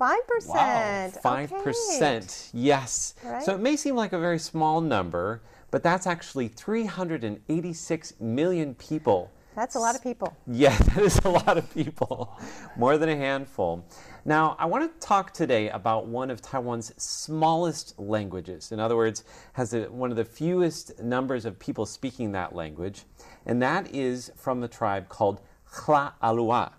[0.00, 0.48] 5%.
[0.48, 2.50] Wow, 5%.
[2.54, 3.14] Yes.
[3.22, 3.42] Right.
[3.42, 9.30] So it may seem like a very small number, but that's actually 386 million people.
[9.54, 10.34] That's a lot of people.
[10.46, 12.38] Yeah, that is a lot of people,
[12.76, 13.84] more than a handful.
[14.24, 18.72] Now, I want to talk today about one of Taiwan's smallest languages.
[18.72, 19.24] In other words,
[19.54, 23.02] has a, one of the fewest numbers of people speaking that language,
[23.44, 25.40] and that is from the tribe called
[25.72, 26.72] Hla Alua.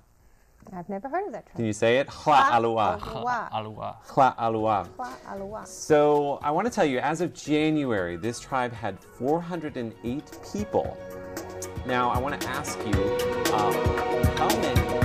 [0.73, 2.07] I've never heard of that Can you say it?
[2.07, 2.99] Hla Alua.
[2.99, 3.51] Alua.
[3.51, 3.95] Alua.
[4.07, 4.87] Hla Alua.
[4.95, 5.67] Hua Alua.
[5.67, 10.97] So I want to tell you, as of January, this tribe had 408 people.
[11.85, 12.93] Now I want to ask you,
[13.53, 13.73] um,
[14.37, 15.00] how many?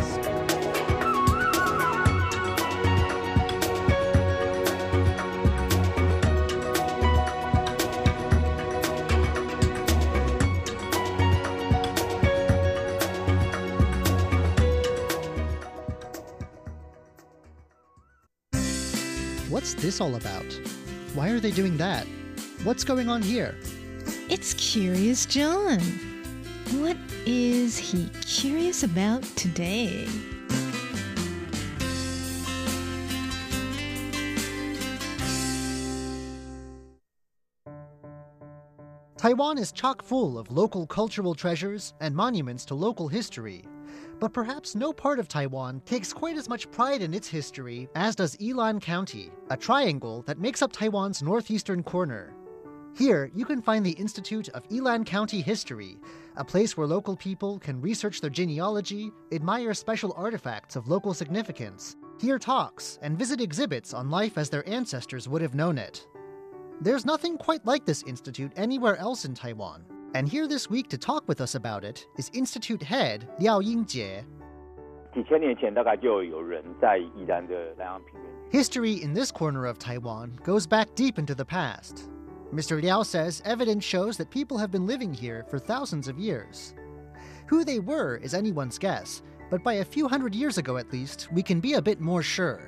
[19.78, 20.46] This all about?
[21.14, 22.06] Why are they doing that?
[22.62, 23.54] What's going on here?
[24.28, 25.80] It's Curious John.
[26.80, 26.96] What
[27.26, 30.08] is he curious about today?
[39.16, 43.64] Taiwan is chock full of local cultural treasures and monuments to local history.
[44.18, 48.16] But perhaps no part of Taiwan takes quite as much pride in its history as
[48.16, 52.34] does Yilan County, a triangle that makes up Taiwan's northeastern corner.
[52.94, 55.98] Here, you can find the Institute of Yilan County History,
[56.36, 61.96] a place where local people can research their genealogy, admire special artifacts of local significance,
[62.18, 66.06] hear talks, and visit exhibits on life as their ancestors would have known it.
[66.80, 69.84] There's nothing quite like this institute anywhere else in Taiwan.
[70.15, 74.23] And here this week to talk with us about it is Institute head Liao Yingjie.
[75.13, 82.09] 几千年前，大概就有人在宜兰的南洋平原 History in this corner of Taiwan goes back deep into the past.
[82.53, 82.81] Mr.
[82.81, 86.73] Liao says evidence shows that people have been living here for thousands of years.
[87.47, 91.29] Who they were is anyone's guess, but by a few hundred years ago at least,
[91.33, 92.59] we can be a bit more sure.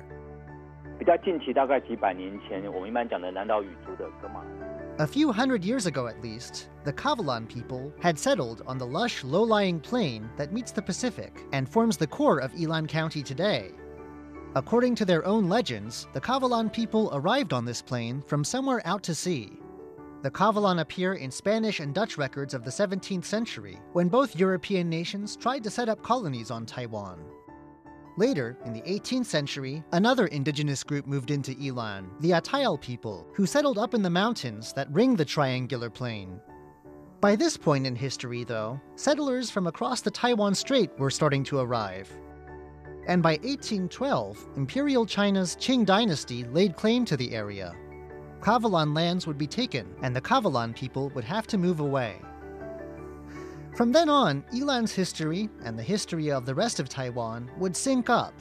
[0.98, 4.77] 比较近期，大概几百年前，我们一般讲的南岛语族的格马兰。
[4.99, 9.23] A few hundred years ago at least, the Kavalan people had settled on the lush,
[9.23, 13.71] low lying plain that meets the Pacific and forms the core of Yilan County today.
[14.55, 19.01] According to their own legends, the Kavalan people arrived on this plain from somewhere out
[19.03, 19.61] to sea.
[20.21, 24.89] The Kavalan appear in Spanish and Dutch records of the 17th century, when both European
[24.89, 27.23] nations tried to set up colonies on Taiwan.
[28.19, 33.45] Later, in the 18th century, another indigenous group moved into Ilan, the Atayal people, who
[33.45, 36.41] settled up in the mountains that ring the triangular plain.
[37.21, 41.59] By this point in history, though, settlers from across the Taiwan Strait were starting to
[41.59, 42.11] arrive.
[43.07, 47.73] And by 1812, Imperial China's Qing dynasty laid claim to the area.
[48.41, 52.19] Kavalan lands would be taken, and the Kavalan people would have to move away.
[53.75, 58.09] From then on, Yilan's history and the history of the rest of Taiwan would sync
[58.09, 58.33] up.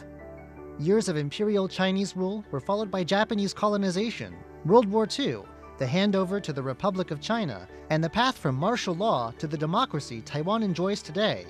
[0.81, 4.35] Years of imperial Chinese rule were followed by Japanese colonization,
[4.65, 5.43] World War II,
[5.79, 9.57] the handover to the Republic of China, and the path from martial law to the
[9.57, 11.47] democracy Taiwan enjoys today.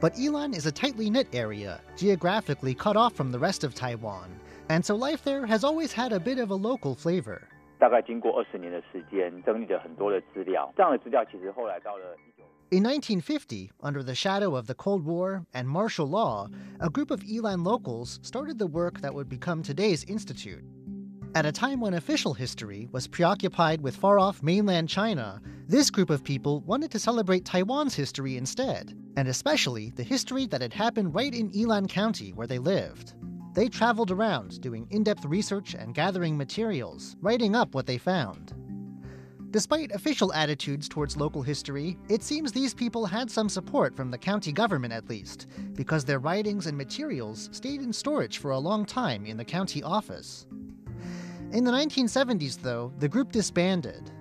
[0.00, 4.30] But Yilan is a tightly knit area, geographically cut off from the rest of Taiwan,
[4.70, 7.42] and so life there has always had a bit of a local flavor.
[7.78, 10.72] 大概经过二十年的时间，整理了很多的资料。
[10.76, 12.16] 这样的资料其实后来到了
[12.70, 16.46] in 1950, under the shadow of the Cold War and martial law,
[16.78, 20.62] a group of Yilan locals started the work that would become today's institute.
[21.34, 26.10] At a time when official history was preoccupied with far off mainland China, this group
[26.10, 31.12] of people wanted to celebrate Taiwan's history instead, and especially the history that had happened
[31.12, 33.14] right in Yilan County where they lived.
[33.52, 38.54] They traveled around doing in depth research and gathering materials, writing up what they found.
[39.50, 44.18] Despite official attitudes towards local history, it seems these people had some support from the
[44.18, 48.84] county government at least, because their writings and materials stayed in storage for a long
[48.84, 50.46] time in the county office.
[51.50, 54.12] In the 1970s, though, the group disbanded.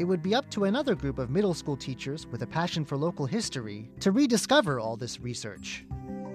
[0.00, 2.96] It would be up to another group of middle school teachers with a passion for
[2.96, 5.86] local history to rediscover all this research.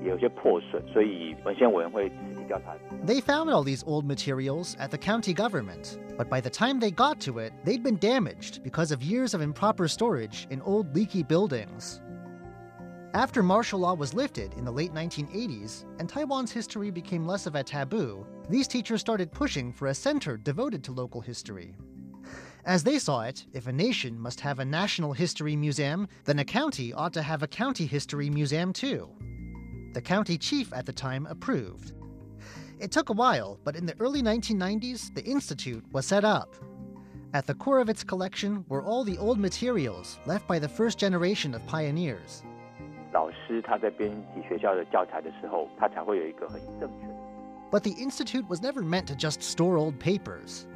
[0.03, 2.75] 也有些破损，所以文献委员会实地调查。
[3.05, 6.91] They found all these old materials at the county government, but by the time they
[6.91, 11.23] got to it, they'd been damaged because of years of improper storage in old leaky
[11.23, 12.01] buildings.
[13.15, 17.55] After martial law was lifted in the late 1980s and Taiwan's history became less of
[17.55, 21.75] a taboo, these teachers started pushing for a center devoted to local history.
[22.67, 26.45] As they saw it, if a nation must have a national history museum, then a
[26.45, 29.09] county ought to have a county history museum too.
[29.93, 31.93] The county chief at the time approved.
[32.79, 36.55] It took a while, but in the early 1990s, the Institute was set up.
[37.33, 40.99] At the core of its collection were all the old materials left by the first
[40.99, 42.43] generation of pioneers.
[43.13, 47.15] 老师他在编辑学校的教材的时候，他才会有一个很正确的。
[47.71, 50.67] But the Institute was never meant to just store old papers.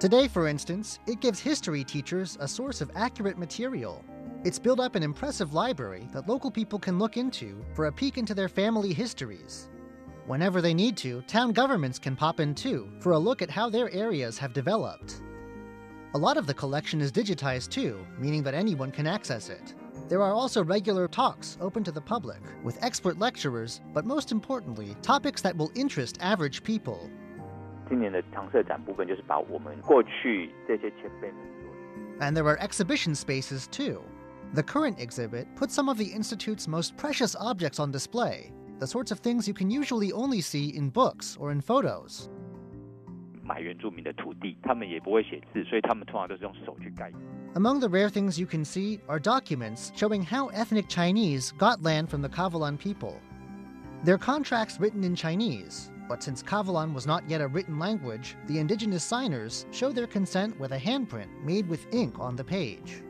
[0.00, 4.02] Today, for instance, it gives history teachers a source of accurate material.
[4.44, 8.18] It's built up an impressive library that local people can look into for a peek
[8.18, 9.70] into their family histories.
[10.26, 13.70] Whenever they need to, town governments can pop in too for a look at how
[13.70, 15.22] their areas have developed.
[16.14, 19.74] A lot of the collection is digitized too, meaning that anyone can access it.
[20.08, 24.96] There are also regular talks open to the public with expert lecturers, but most importantly,
[25.02, 27.08] topics that will interest average people.
[27.88, 34.02] 今年的常设展部分就是把我们过去这些前辈们所 And there are exhibition spaces too.
[34.54, 39.10] The current exhibit puts some of the Institute's most precious objects on display, the sorts
[39.10, 42.28] of things you can usually only see in books or in photos.
[43.44, 47.10] 买原住民的土地，他们也不会写字，所以他们通常都是用手去盖。
[47.54, 52.08] Among the rare things you can see are documents showing how ethnic Chinese got land
[52.08, 53.14] from the Kavalan people.
[54.04, 58.58] They're contracts written in Chinese, but since Kavalan was not yet a written language, the
[58.58, 63.02] indigenous signers show their consent with a handprint made with ink on the page.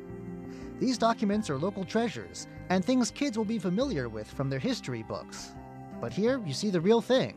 [0.79, 5.03] These documents are local treasures and things kids will be familiar with from their history
[5.03, 5.53] books.
[6.00, 7.35] But here you see the real thing.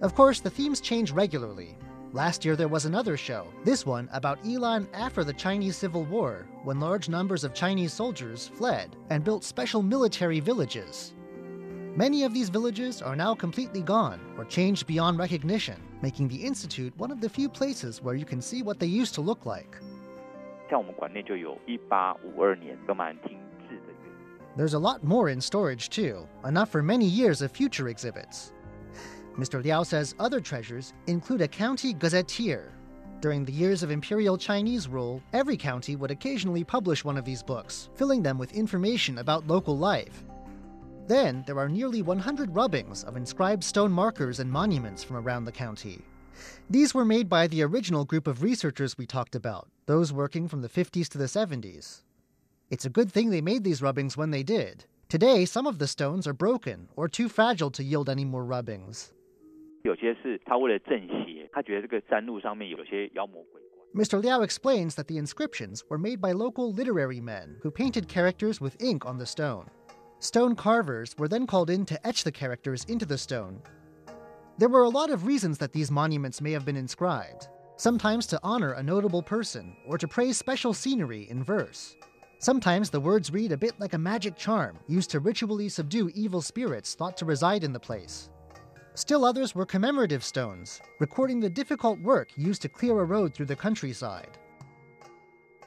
[0.00, 1.76] Of course, the themes change regularly.
[2.12, 6.46] Last year there was another show, this one about Ilan after the Chinese Civil War,
[6.64, 11.12] when large numbers of Chinese soldiers fled and built special military villages.
[11.96, 16.96] Many of these villages are now completely gone or changed beyond recognition, making the Institute
[16.96, 19.76] one of the few places where you can see what they used to look like.
[20.69, 23.37] 像我们馆内就有一八五二年格马兰厅
[23.69, 28.51] 制的乐谱 There's a lot more in storage, too, enough for many years of future exhibits.
[29.37, 29.63] Mr.
[29.63, 32.71] Liao says other treasures include a county gazetteer.
[33.19, 37.41] During the years of imperial Chinese rule, every county would occasionally publish one of these
[37.41, 40.23] books, filling them with information about local life.
[41.07, 45.51] Then, there are nearly 100 rubbings of inscribed stone markers and monuments from around the
[45.51, 46.01] county.
[46.69, 50.60] These were made by the original group of researchers we talked about, those working from
[50.60, 52.02] the 50s to the 70s.
[52.68, 54.84] It's a good thing they made these rubbings when they did.
[55.08, 59.14] Today, some of the stones are broken or too fragile to yield any more rubbings.
[63.96, 64.22] Mr.
[64.22, 68.82] Liao explains that the inscriptions were made by local literary men who painted characters with
[68.82, 69.70] ink on the stone.
[70.18, 73.62] Stone carvers were then called in to etch the characters into the stone.
[74.58, 78.40] There were a lot of reasons that these monuments may have been inscribed sometimes to
[78.42, 81.96] honor a notable person or to praise special scenery in verse.
[82.40, 86.42] Sometimes the words read a bit like a magic charm used to ritually subdue evil
[86.42, 88.30] spirits thought to reside in the place.
[88.94, 93.46] Still others were commemorative stones, recording the difficult work used to clear a road through
[93.46, 94.36] the countryside.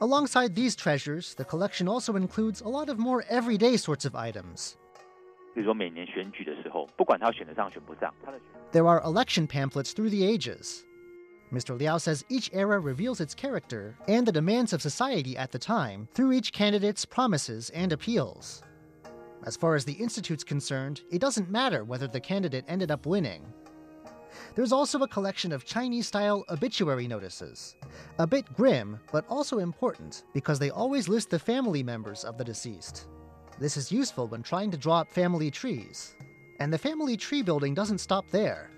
[0.02, 4.76] Alongside these treasures, the collection also includes a lot of more everyday sorts of items.
[8.74, 10.86] There are election pamphlets through the ages,
[11.52, 11.78] Mr.
[11.78, 16.08] Liao says each era reveals its character and the demands of society at the time
[16.14, 18.64] through each candidate's promises and appeals.
[19.44, 23.46] As far as the Institute's concerned, it doesn't matter whether the candidate ended up winning.
[24.56, 27.76] There's also a collection of Chinese style obituary notices.
[28.20, 32.44] A bit grim, but also important because they always list the family members of the
[32.44, 33.08] deceased.
[33.60, 36.16] This is useful when trying to draw up family trees.
[36.60, 38.72] And the family tree building doesn't stop there.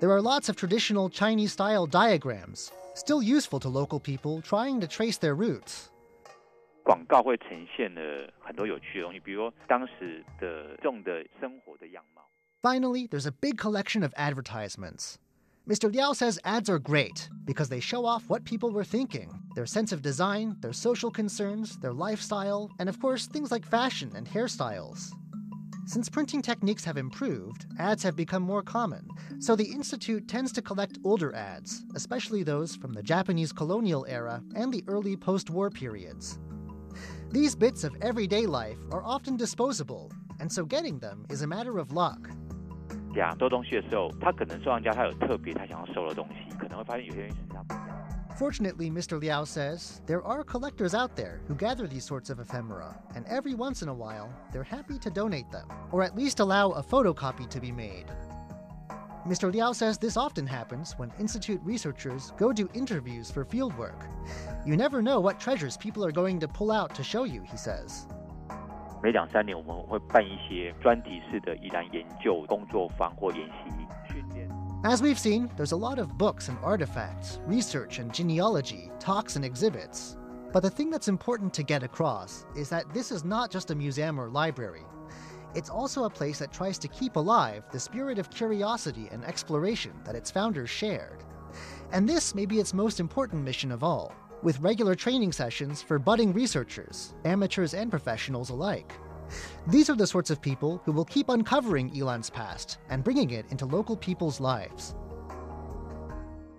[0.00, 4.86] There are lots of traditional Chinese style diagrams, still useful to local people trying to
[4.86, 5.88] trace their roots.
[6.84, 12.22] 广告会呈现了很多有趣的东西，比如说当时的众的生活的样貌。
[12.60, 15.16] Finally, there's a big collection of advertisements.
[15.64, 15.88] Mr.
[15.92, 19.92] Liao says ads are great because they show off what people were thinking their sense
[19.92, 25.12] of design, their social concerns, their lifestyle, and of course, things like fashion and hairstyles.
[25.86, 29.06] Since printing techniques have improved, ads have become more common,
[29.40, 34.42] so the Institute tends to collect older ads, especially those from the Japanese colonial era
[34.54, 36.38] and the early post war periods.
[37.30, 41.78] These bits of everyday life are often disposable, and so getting them is a matter
[41.78, 42.30] of luck.
[43.14, 47.85] 讲收东西的时候，他可能收藏家他有特别他想要收的东西，可能会发现有些东西是他不要。
[48.38, 49.20] Fortunately, Mr.
[49.20, 53.54] Liao says, there are collectors out there who gather these sorts of ephemera, and every
[53.54, 57.48] once in a while, they're happy to donate them, or at least allow a photocopy
[57.48, 58.06] to be made.
[59.26, 59.52] Mr.
[59.52, 64.08] Liao says this often happens when Institute researchers go do interviews for fieldwork.
[64.66, 67.56] You never know what treasures people are going to pull out to show you, he
[67.56, 68.08] says.
[69.02, 73.75] 每两三年我们会办一些专题式的宜兰研究工作坊或研习训练。
[74.87, 79.43] as we've seen, there's a lot of books and artifacts, research and genealogy, talks and
[79.43, 80.15] exhibits.
[80.53, 83.75] But the thing that's important to get across is that this is not just a
[83.75, 84.85] museum or library.
[85.53, 89.91] It's also a place that tries to keep alive the spirit of curiosity and exploration
[90.05, 91.25] that its founders shared.
[91.91, 95.99] And this may be its most important mission of all, with regular training sessions for
[95.99, 98.93] budding researchers, amateurs and professionals alike.
[99.67, 103.45] These are the sorts of people who will keep uncovering Yilan's past and bringing it
[103.49, 104.95] into local people's lives.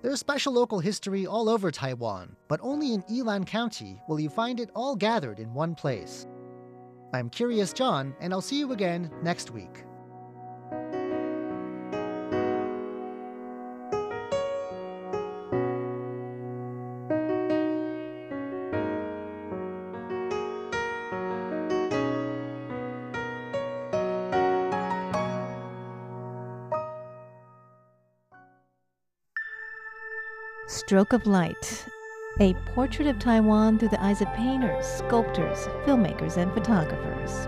[0.03, 4.61] There's special local history all over Taiwan, but only in Yilan County will you find
[4.61, 6.27] it all gathered in one place.
[7.13, 9.85] I'm Curious John, and I'll see you again next week.
[30.69, 31.87] Stroke of Light,
[32.41, 37.47] a portrait of Taiwan through the eyes of painters, sculptors, filmmakers, and photographers.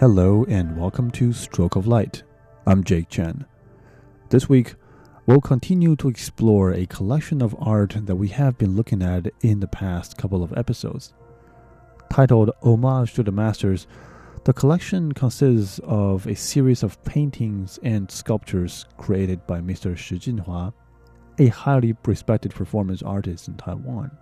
[0.00, 2.22] Hello and welcome to Stroke of Light.
[2.66, 3.44] I'm Jake Chen.
[4.30, 4.76] This week,
[5.26, 9.58] we'll continue to explore a collection of art that we have been looking at in
[9.58, 11.12] the past couple of episodes.
[12.08, 13.88] Titled Homage to the Masters,
[14.44, 19.96] the collection consists of a series of paintings and sculptures created by Mr.
[19.96, 20.72] Shi Jinhua,
[21.38, 24.16] a highly respected performance artist in Taiwan.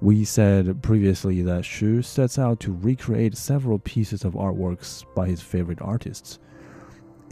[0.00, 5.42] We said previously that Shi sets out to recreate several pieces of artworks by his
[5.42, 6.38] favorite artists.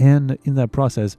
[0.01, 1.17] And in that process,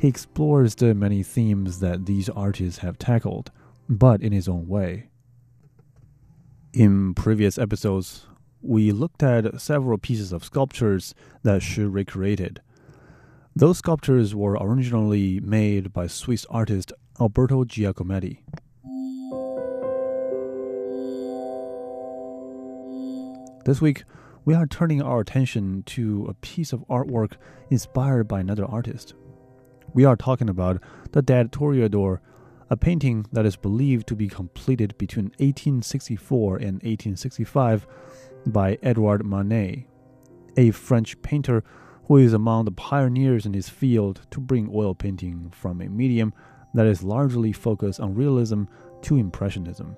[0.00, 3.50] he explores the many themes that these artists have tackled,
[3.86, 5.10] but in his own way.
[6.72, 8.26] In previous episodes,
[8.62, 12.62] we looked at several pieces of sculptures that Shi recreated.
[13.54, 18.38] Those sculptures were originally made by Swiss artist Alberto Giacometti.
[23.66, 24.04] This week,
[24.46, 27.34] we are turning our attention to a piece of artwork
[27.68, 29.12] inspired by another artist.
[29.92, 30.80] We are talking about
[31.12, 32.20] the Dead Toreador,
[32.68, 37.86] a painting that is believed to be completed between 1864 and 1865
[38.46, 39.86] by Edouard Manet,
[40.56, 41.64] a French painter
[42.04, 46.32] who is among the pioneers in his field to bring oil painting from a medium
[46.74, 48.64] that is largely focused on realism
[49.02, 49.96] to impressionism.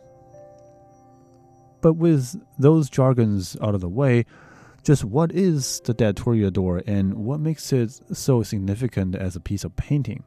[1.82, 4.24] But with those jargons out of the way,
[4.82, 9.64] just what is the Dead Toreador and what makes it so significant as a piece
[9.64, 10.24] of painting?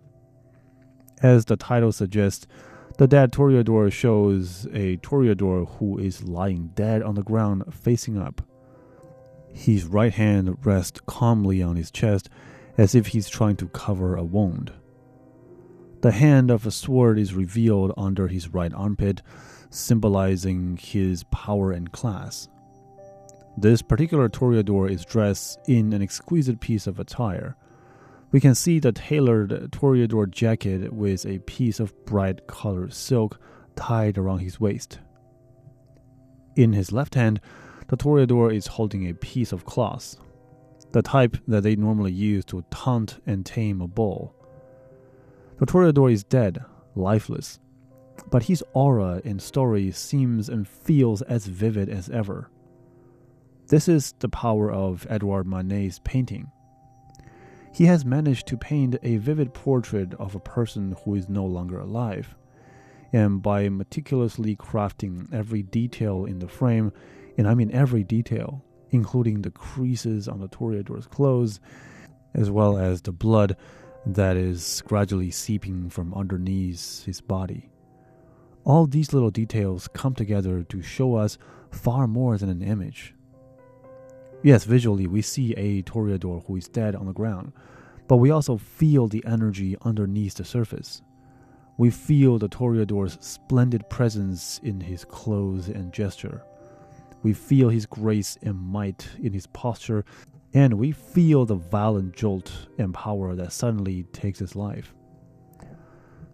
[1.22, 2.48] As the title suggests,
[2.98, 8.42] the Dead Toreador shows a Toreador who is lying dead on the ground facing up.
[9.54, 12.30] His right hand rests calmly on his chest
[12.78, 14.72] as if he's trying to cover a wound.
[16.02, 19.22] The hand of a sword is revealed under his right armpit,
[19.70, 22.48] symbolizing his power and class.
[23.58, 27.56] This particular toreador is dressed in an exquisite piece of attire.
[28.32, 33.40] We can see the tailored toreador jacket with a piece of bright colored silk
[33.78, 35.00] tied around his waist.
[36.58, 37.40] In his left hand,
[37.88, 40.18] the toreador is holding a piece of cloth,
[40.92, 44.36] the type that they normally use to taunt and tame a bull.
[45.60, 46.62] The toreador is dead,
[46.94, 47.60] lifeless,
[48.30, 52.50] but his aura and story seems and feels as vivid as ever.
[53.68, 56.52] This is the power of Edouard Manet's painting.
[57.74, 61.80] He has managed to paint a vivid portrait of a person who is no longer
[61.80, 62.36] alive,
[63.12, 66.92] and by meticulously crafting every detail in the frame,
[67.40, 71.60] and I mean every detail, including the creases on the toreador's clothes,
[72.36, 73.58] as well as the blood
[74.06, 77.72] that is gradually seeping from underneath his body.
[78.64, 81.40] All these little details come together to show us
[81.72, 83.15] far more than an image.
[84.46, 87.52] Yes, visually, we see a toreador who is dead on the ground,
[88.08, 91.02] but we also feel the energy underneath the surface.
[91.80, 96.44] We feel the toreador's splendid presence in his clothes and gesture.
[97.24, 100.06] We feel his grace and might in his posture,
[100.54, 104.94] and we feel the violent jolt and power that suddenly takes his life.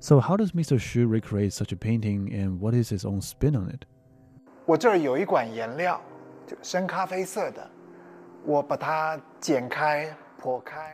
[0.02, 0.78] So, how does Mr.
[0.78, 3.86] Shi recreate such a painting, and what is his own spin on it?
[4.66, 6.02] 我这儿有一管颜料，
[6.46, 7.72] 就深咖啡色的。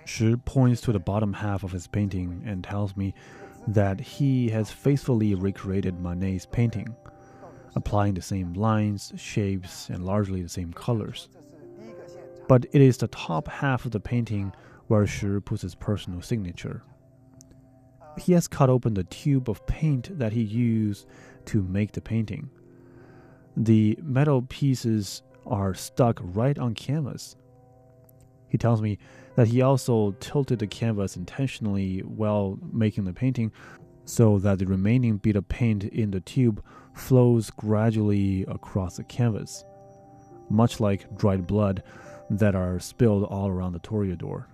[0.05, 3.13] Shi points to the bottom half of his painting and tells me
[3.67, 6.95] that he has faithfully recreated Manet's painting,
[7.75, 11.29] applying the same lines, shapes, and largely the same colors.
[12.47, 14.53] But it is the top half of the painting
[14.87, 16.83] where Shi puts his personal signature.
[18.17, 21.07] He has cut open the tube of paint that he used
[21.45, 22.49] to make the painting.
[23.55, 27.35] The metal pieces are stuck right on canvas.
[28.49, 28.97] He tells me
[29.35, 33.51] that he also tilted the canvas intentionally while making the painting
[34.05, 36.63] so that the remaining bit of paint in the tube
[36.93, 39.65] flows gradually across the canvas,
[40.49, 41.83] much like dried blood
[42.29, 44.45] that are spilled all around the toreador.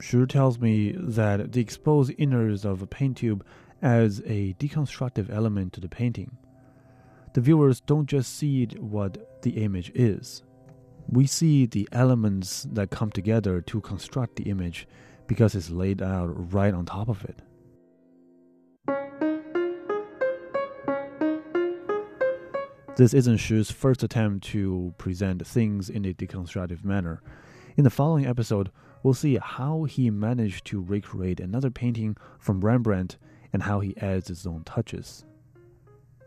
[0.00, 3.44] Shi tells me that the exposed innards of a paint tube
[3.82, 6.36] adds a deconstructive element to the painting.
[7.36, 10.42] The viewers don't just see what the image is.
[11.06, 14.88] We see the elements that come together to construct the image
[15.26, 17.42] because it's laid out right on top of it.
[22.96, 27.20] This isn't Shi's first attempt to present things in a deconstructive manner.
[27.76, 28.70] In the following episode,
[29.02, 33.18] we'll see how he managed to recreate another painting from Rembrandt
[33.52, 35.26] and how he adds his own touches.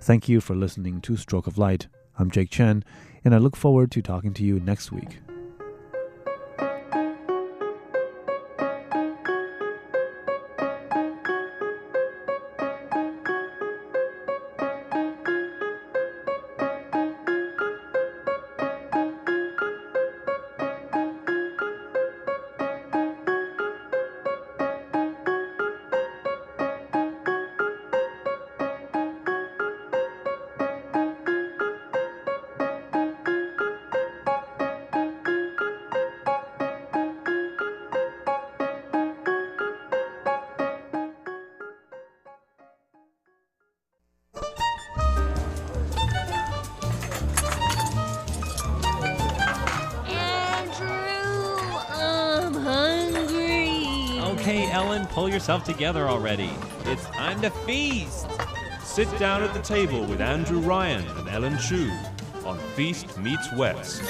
[0.01, 1.87] Thank you for listening to Stroke of Light.
[2.17, 2.83] I'm Jake Chen,
[3.25, 5.19] and I look forward to talking to you next week.
[54.38, 56.50] Okay, Ellen, pull yourself together already.
[56.86, 58.26] It's time to feast.
[58.82, 61.90] Sit down at the table with Andrew Ryan and Ellen Chu
[62.44, 64.02] on Feast Meets West.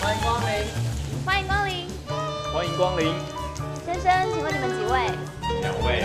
[0.00, 0.66] 欢迎光临，
[1.24, 1.88] 欢迎光临，
[2.52, 3.14] 欢迎光临。
[3.84, 5.10] 先生，请问你们几位
[5.60, 6.04] 两位。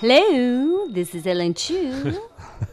[0.00, 2.20] ？Hello, this is Ellen Chu.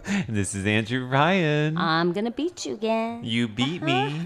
[0.28, 1.78] This is Andrew Ryan.
[1.78, 3.24] I'm gonna beat you again.
[3.24, 4.20] you beat me.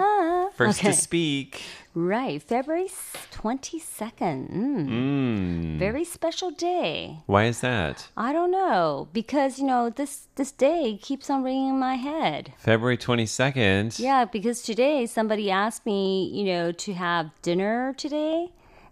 [0.54, 0.90] First okay.
[0.90, 1.62] to speak.
[1.94, 2.88] Right, February
[3.30, 4.48] twenty second.
[4.50, 4.88] Mm.
[4.88, 5.78] Mm.
[5.78, 7.18] Very special day.
[7.26, 8.08] Why is that?
[8.16, 12.52] I don't know because you know this this day keeps on ringing in my head.
[12.58, 13.98] February 22nd.
[13.98, 18.48] Yeah, because today somebody asked me, you know, to have dinner today,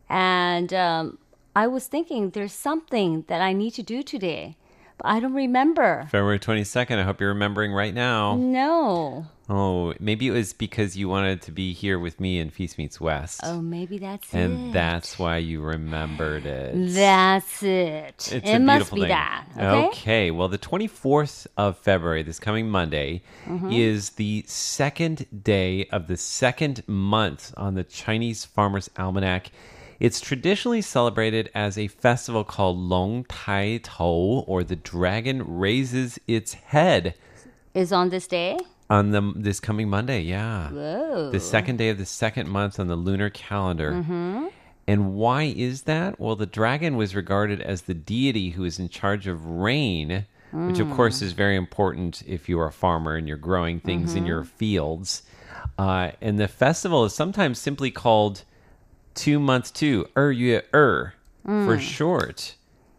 [0.08, 1.18] and um,
[1.54, 4.56] I was thinking there's something that I need to do today,
[4.98, 6.06] but I don't remember.
[6.10, 6.98] February 22nd.
[6.98, 8.36] I hope you're remembering right now.
[8.36, 9.26] No.
[9.48, 13.00] Oh, maybe it was because you wanted to be here with me in Feast Meets
[13.00, 13.40] West.
[13.44, 14.56] Oh, maybe that's and it.
[14.56, 16.72] And that's why you remembered it.
[16.94, 18.28] That's it.
[18.32, 19.10] It's it must be thing.
[19.10, 19.46] that.
[19.56, 19.86] Okay.
[19.86, 20.30] Okay.
[20.32, 23.70] Well, the 24th of February, this coming Monday, Mm-hmm.
[23.70, 29.52] is the second day of the second month on the Chinese Farmer's Almanac.
[29.98, 36.54] It's traditionally celebrated as a festival called Long Tai Tou, or the dragon raises its
[36.54, 37.14] head,
[37.74, 38.58] Is on this day.
[38.90, 40.20] on the this coming Monday.
[40.20, 41.30] Yeah, Whoa.
[41.30, 43.92] the second day of the second month on the lunar calendar.
[43.92, 44.46] Mm-hmm.
[44.86, 46.20] And why is that?
[46.20, 50.78] Well, the dragon was regarded as the deity who is in charge of rain, which
[50.78, 54.24] of course is very important if you are a farmer and you're growing things in
[54.26, 55.22] your fields.
[55.76, 58.44] Uh, and the festival is sometimes simply called
[59.16, 62.54] Two months too, Er Yue Er, for short.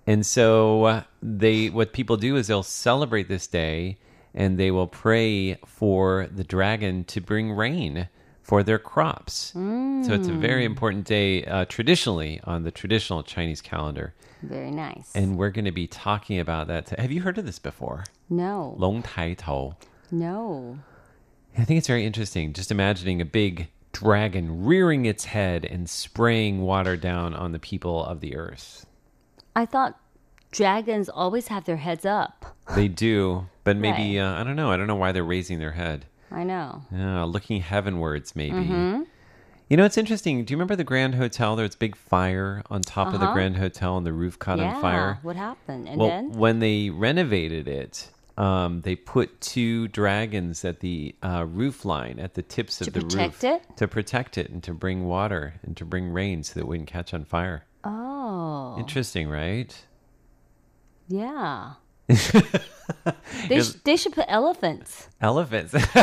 [0.05, 3.97] And so uh, they, what people do is they'll celebrate this day
[4.33, 8.09] and they will pray for the dragon to bring rain
[8.41, 9.51] for their crops.
[9.53, 14.13] So it's a very important day uh, traditionally on the traditional Chinese calendar.
[14.41, 15.11] Very nice.
[15.15, 16.89] And we're going to be talking about that.
[16.89, 18.05] Have you heard of this before?
[18.29, 18.75] no.
[18.77, 19.75] Long Tai Tou.
[20.11, 20.79] No.
[21.57, 22.53] I think it's very interesting.
[22.53, 23.67] Just imagining a big
[23.99, 28.85] dragon rearing its head and spraying water down on the people of the earth.
[29.55, 29.99] I thought
[30.51, 32.55] dragons always have their heads up.
[32.75, 34.25] They do, but maybe, Right.
[34.25, 34.71] uh, I don't know.
[34.71, 36.05] I don't know why they're raising their head.
[36.31, 36.83] I know.
[36.91, 38.55] Yeah, looking heavenwards, maybe.
[38.55, 39.03] Mm-hmm.
[39.69, 40.45] You know, it's interesting.
[40.45, 41.55] Do you remember the Grand Hotel?
[41.55, 43.33] There was a big fire on top of the Uh-huh.
[43.33, 44.75] Grand Hotel and the roof caught yeah.
[44.75, 45.19] on fire.
[45.23, 45.89] What happened?
[45.89, 46.31] And well, then?
[46.33, 52.35] when they renovated it, um, they put two dragons at the uh, roof line, at
[52.35, 53.77] the tips of To the protect roof, it?
[53.77, 56.87] to protect it and to bring water and to bring rain so that it wouldn't
[56.87, 57.65] catch on fire.
[57.83, 58.75] Oh.
[58.77, 59.75] Interesting, right?
[61.07, 61.73] Yeah.
[63.49, 65.73] they, sh- they should put elephants, Elephants.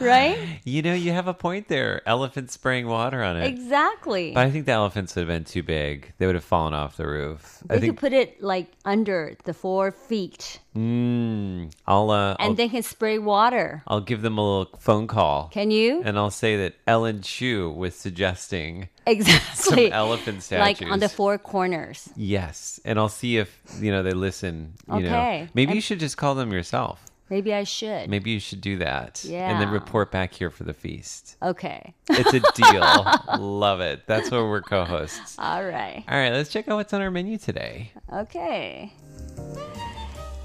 [0.00, 0.60] right?
[0.64, 2.02] you know, you have a point there.
[2.06, 3.46] Elephants spraying water on it.
[3.46, 4.32] Exactly.
[4.32, 6.12] But I think the elephants would have been too big.
[6.18, 7.62] They would have fallen off the roof.
[7.66, 7.94] they I think.
[7.94, 12.10] could put it like under the four feet, Mm, I'll.
[12.10, 13.84] Uh, and I'll, they can spray water.
[13.86, 15.48] I'll give them a little phone call.
[15.52, 16.02] Can you?
[16.04, 19.84] And I'll say that Ellen Chu was suggesting Exactly.
[19.84, 22.08] some elephant statues, like on the four corners.
[22.16, 24.72] Yes, and I'll see if you know they listen.
[24.88, 25.48] You know, Okay.
[25.54, 27.04] maybe And- you should just call them yourself.
[27.30, 28.10] Maybe I should.
[28.10, 29.24] Maybe you should do that.
[29.24, 29.50] Yeah.
[29.50, 31.36] And then report back here for the feast.
[31.42, 31.94] Okay.
[32.10, 33.38] It's a deal.
[33.38, 34.06] Love it.
[34.06, 35.36] That's why we're co-hosts.
[35.38, 36.04] All right.
[36.06, 37.92] All right, let's check out what's on our menu today.
[38.12, 38.92] Okay.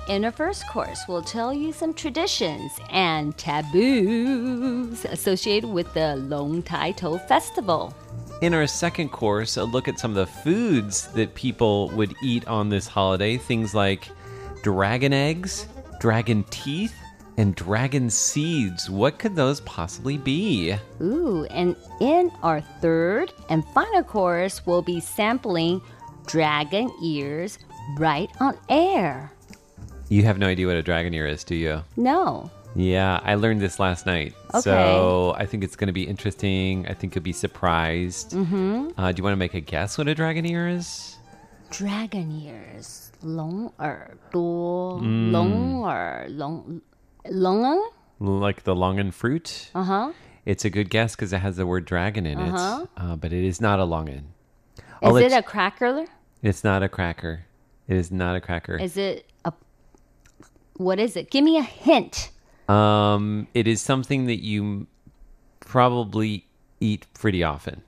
[0.07, 6.63] In our first course, we'll tell you some traditions and taboos associated with the Long
[6.63, 7.93] Tai Tou Festival.
[8.41, 12.47] In our second course, a look at some of the foods that people would eat
[12.47, 13.35] on this holiday.
[13.35, 14.07] Things like
[14.63, 15.67] dragon eggs,
[15.99, 16.95] dragon teeth,
[17.35, 18.89] and dragon seeds.
[18.89, 20.73] What could those possibly be?
[21.01, 25.81] Ooh, and in our third and final course, we'll be sampling
[26.25, 27.59] dragon ears
[27.97, 29.33] right on air.
[30.07, 31.83] You have no idea what a dragon ear is, do you?
[31.97, 32.49] No.
[32.76, 34.34] Yeah, I learned this last night.
[34.52, 34.60] Okay.
[34.62, 36.86] So I think it's going to be interesting.
[36.88, 38.32] I think you'll be surprised.
[38.32, 38.98] Mm-hmm.
[38.98, 41.16] Uh, do you want to make a guess what a dragon ear is?
[41.70, 45.30] Dragon ears, 龙耳朵, Mm.
[45.32, 46.80] 龙耳,龙,
[47.30, 47.78] 龙?
[48.20, 49.70] Like the longan fruit?
[49.74, 50.12] Uh-huh.
[50.44, 52.82] It's a good guess because it has the word dragon in Uh-huh.
[52.84, 52.88] it.
[52.96, 54.24] Uh, but it is not a longan.
[55.02, 56.06] Is let it you- a cracker?
[56.42, 57.46] It's not a cracker.
[57.88, 58.76] It is not a cracker.
[58.76, 59.52] Is it a
[60.76, 61.30] What is it?
[61.30, 62.30] Give me a hint.
[62.69, 64.87] Um, it is something that you
[65.59, 66.45] probably
[66.79, 67.81] eat pretty often.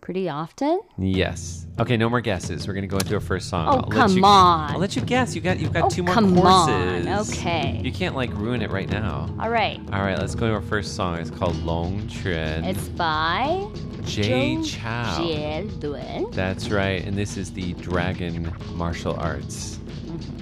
[0.00, 0.80] Pretty often?
[0.98, 1.64] Yes.
[1.78, 2.66] Okay, no more guesses.
[2.66, 3.68] We're gonna go into our first song.
[3.68, 4.72] Oh, come you, on.
[4.72, 5.36] I'll let you guess.
[5.36, 7.06] You got you've got Oh, two more come courses.
[7.06, 7.08] on.
[7.28, 7.80] Okay.
[7.84, 9.28] You can't like ruin it right now.
[9.38, 9.78] All right.
[9.92, 11.18] All right, let's go to our first song.
[11.18, 12.64] It's called Long Chuan.
[12.64, 13.64] It's by
[14.04, 14.80] Jay Chou.
[14.80, 16.34] Jielun.
[16.34, 19.78] That's right, and this is the Dragon Martial Arts.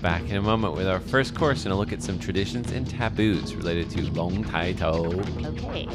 [0.00, 2.88] Back in a moment with our first course and a look at some traditions and
[2.88, 5.20] taboos related to Long Tai Tou.
[5.44, 5.86] Okay.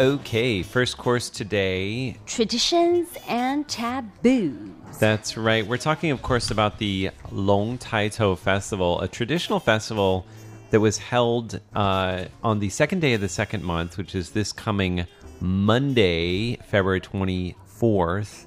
[0.00, 2.16] Okay, first course today.
[2.24, 4.70] Traditions and taboos.
[5.00, 5.66] That's right.
[5.66, 10.24] We're talking, of course, about the Long Tai Tou Festival, a traditional festival
[10.70, 14.52] that was held uh, on the second day of the second month, which is this
[14.52, 15.04] coming
[15.40, 17.56] Monday, February 24th.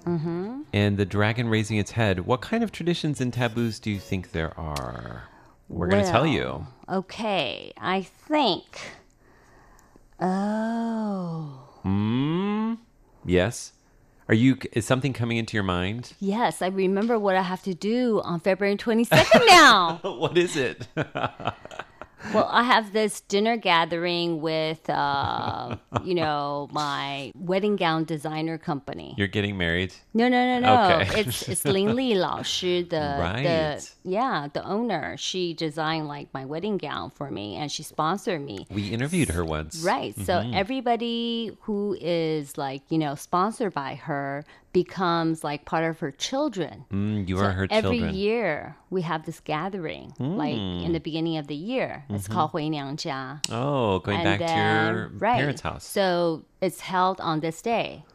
[0.06, 0.62] Mm-hmm.
[0.72, 2.22] And the dragon raising its head.
[2.22, 5.24] What kind of traditions and taboos do you think there are?
[5.68, 6.66] We're going to tell you.
[6.88, 8.80] Okay, I think.
[10.22, 11.68] Oh.
[11.82, 12.76] Hmm?
[13.26, 13.74] Yes.
[14.28, 16.14] Are you, is something coming into your mind?
[16.20, 20.00] Yes, I remember what I have to do on February 22nd now.
[20.04, 20.88] what is it?
[22.34, 29.14] well, I have this dinner gathering with, uh, you know, my wedding gown designer company.
[29.18, 29.94] You're getting married?
[30.14, 30.96] No, no, no, no.
[31.02, 31.20] Okay.
[31.22, 33.44] It's it's Lin Li 老师, the Right.
[33.44, 35.16] the yeah, the owner.
[35.18, 38.68] She designed like my wedding gown for me, and she sponsored me.
[38.70, 39.84] We interviewed her once.
[39.84, 40.16] Right.
[40.16, 40.56] So Mhm.
[40.56, 46.86] everybody who is like, you know, sponsored by her becomes like part of her children.
[46.92, 48.10] Mm, you so are her every children.
[48.10, 50.38] Every year we have this gathering, mm.
[50.38, 50.94] like in mm.
[50.94, 52.04] the beginning of the year.
[52.10, 52.34] It's mm-hmm.
[52.34, 53.40] called Hui Niang Jia.
[53.52, 55.86] Oh, going and back then, to your right, parents' house.
[55.86, 58.06] So it's held on this day.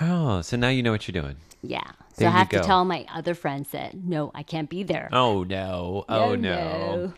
[0.00, 1.36] Oh, so now you know what you're doing.
[1.62, 1.86] Yeah.
[1.86, 5.08] so there I have to tell my other friends that no, I can't be there.
[5.12, 6.04] Oh no.
[6.08, 6.36] Oh no.
[6.36, 6.96] no.
[7.06, 7.12] no.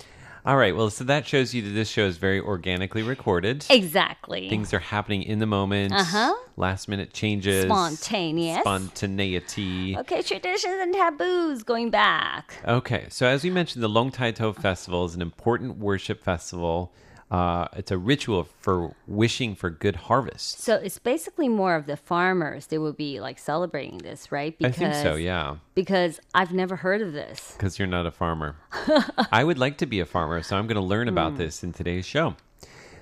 [0.48, 0.74] All right.
[0.74, 3.66] Well, so that shows you that this show is very organically recorded.
[3.68, 4.48] Exactly.
[4.48, 5.92] Things are happening in the moment.
[5.92, 6.34] Uh-huh.
[6.56, 7.66] Last minute changes.
[7.66, 8.60] Spontaneous.
[8.60, 9.94] Spontaneity.
[9.98, 12.54] Okay, traditions and taboos going back.
[12.66, 16.94] Okay, so as we mentioned, the Long Tai Tou Festival is an important worship festival.
[17.30, 20.60] Uh, it's a ritual for wishing for good harvest.
[20.60, 22.66] So it's basically more of the farmers.
[22.68, 24.56] They will be like celebrating this, right?
[24.64, 25.56] I think so, yeah.
[25.74, 27.52] Because I've never heard of this.
[27.52, 28.56] Because you're not a farmer.
[29.32, 31.38] I would like to be a farmer, so I'm going to learn about Hmm.
[31.38, 32.34] this in today's show.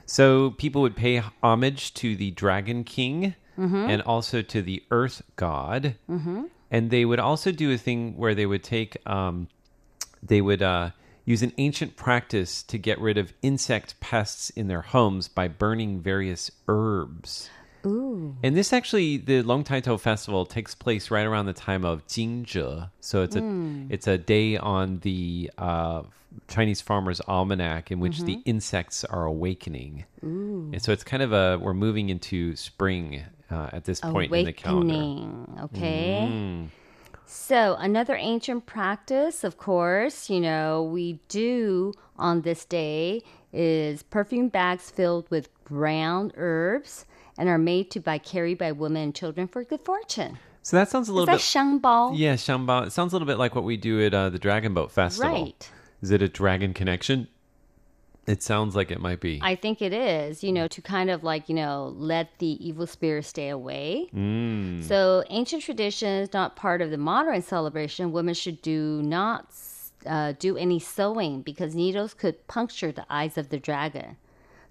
[0.06, 3.88] So people would pay homage to the Dragon King Mhm.
[3.88, 5.94] and also to the Earth God.
[6.10, 6.48] Mhm.
[6.70, 9.48] And they would also do a thing where they would take, um,
[10.22, 10.90] they would uh,
[11.26, 16.00] use an ancient practice to get rid of insect pests in their homes by burning
[16.00, 17.50] various herbs.
[17.84, 18.34] Ooh.
[18.42, 22.04] And this actually, the Long Tai Tou Festival takes place right around the time of
[22.08, 22.90] Jingzhe.
[23.00, 23.86] So it's a Mm.
[23.90, 26.02] it's a day on the uh,
[26.48, 28.42] Chinese Farmer's Almanac in which the Mhm.
[28.44, 30.04] insects are awakening.
[30.24, 30.70] Ooh.
[30.72, 34.44] And so it's kind of a we're moving into spring uh, at this point in
[34.44, 34.92] the calendar.
[34.94, 36.28] Awakening, okay.
[36.28, 36.68] Mm.
[37.28, 44.48] So, another ancient practice, of course, you know, we do on this day is perfume
[44.48, 47.04] bags filled with ground herbs
[47.36, 50.38] and are made to by carried by women and children for good fortune.
[50.62, 51.40] So that sounds a Is little that bit.
[51.42, 52.12] 香包?
[52.14, 52.86] Yeah, Xiangbao.
[52.86, 55.30] It sounds a little bit like what we do at uh, the Dragon Boat Festival.
[55.32, 55.70] Right.
[56.02, 57.28] Is it a dragon connection?
[58.26, 59.38] It sounds like it might be.
[59.40, 62.86] I think it is, you know, to kind of like, you know, let the evil
[62.86, 64.08] spirit stay away.
[64.12, 64.82] Mm.
[64.82, 69.46] So, ancient traditions, not part of the modern celebration, women should do not
[70.04, 74.16] uh, do any sewing because needles could puncture the eyes of the dragon.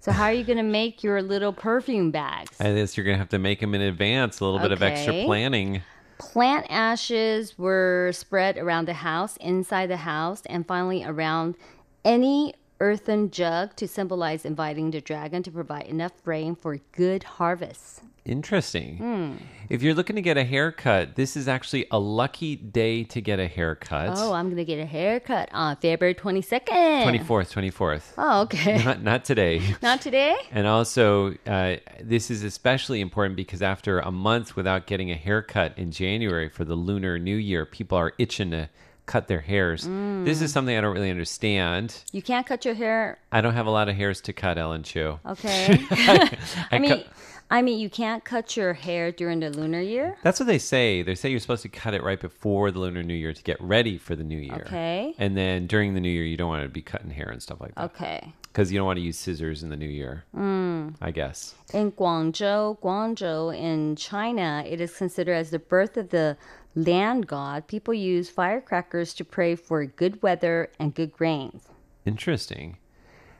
[0.00, 2.60] So, how are you going to make your little perfume bags?
[2.60, 4.40] I guess you're gonna have to make them in advance.
[4.40, 5.82] A little bit of extra planning.
[6.18, 11.56] Plant ashes were spread around the house, inside the house, and finally around
[12.04, 18.00] any earthen jug to symbolize inviting the dragon to provide enough rain for good harvests.
[18.26, 18.96] Interesting.
[18.96, 19.32] Hmm.
[19.68, 23.38] If you're looking to get a haircut, this is actually a lucky day to get
[23.38, 24.14] a haircut.
[24.16, 27.04] Oh, I'm going to get a haircut on February 22nd.
[27.04, 28.12] 24th, 24th.
[28.18, 28.78] Oh, okay.
[28.84, 29.62] Not, not today.
[29.82, 30.36] Not today?
[30.50, 35.78] And also, uh, this is especially important because after a month without getting a haircut
[35.78, 38.68] in January for the Lunar New Year, people are itching to
[39.06, 39.82] cut their hairs.
[39.82, 40.54] This is Mm.
[40.54, 42.02] something I don't really understand.
[42.12, 43.18] You can't cut your hair.
[43.32, 45.18] I don't have a lot of hairs to cut, Ellen Chu.
[45.24, 45.78] Okay.
[45.90, 46.38] I
[46.72, 47.06] I mean, cut-
[47.48, 50.16] I mean, you can't cut your hair during the lunar year.
[50.24, 51.02] That's what they say.
[51.02, 53.60] They say you're supposed to cut it right before the Lunar New Year to get
[53.60, 54.64] ready for the New Year.
[54.66, 55.14] Okay.
[55.18, 57.60] And then during the New Year, you don't want to be cutting hair and stuff
[57.60, 57.84] like that.
[57.84, 58.32] Okay.
[58.52, 60.96] Because you don't want to use scissors in the New Year, Mm.
[61.00, 61.54] I guess.
[61.72, 66.36] In Guangzhou, Guangzhou in China, it is considered as the birth of the
[66.76, 67.66] land god.
[67.66, 71.68] People use firecrackers to pray for good weather and good rains.
[72.04, 72.76] Interesting.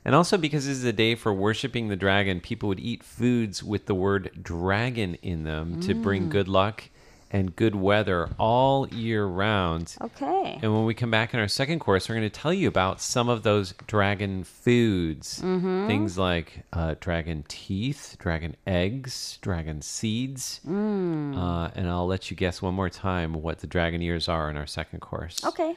[0.05, 3.63] And also because this is a day for worshiping the dragon, people would eat foods
[3.63, 6.31] with the word dragon in them to bring Mm.
[6.31, 6.85] good luck
[7.31, 9.97] and good weather all year round.
[10.01, 10.59] Okay.
[10.63, 13.01] And when we come back in our second course, we're going to tell you about
[13.01, 15.41] some of those dragon foods.
[15.43, 15.87] Mhm.
[15.87, 20.61] Things like uh, dragon teeth, dragon eggs, dragon seeds.
[20.67, 21.37] Mm.
[21.37, 24.57] Uh, and I'll let you guess one more time what the dragon ears are in
[24.57, 25.45] our second course.
[25.45, 25.75] Okay.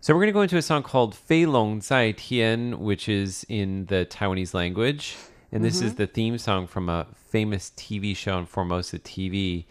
[0.00, 3.46] So we're going to go into a song called Fei Long Zai Tian, which is
[3.48, 5.16] in the Taiwanese language.
[5.50, 9.64] And this is the theme song from a famous TV show on Formosa TV.